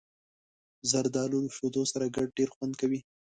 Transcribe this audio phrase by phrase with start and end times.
[0.91, 2.99] زردالو له شیدو سره ګډ ډېر خوند کوي.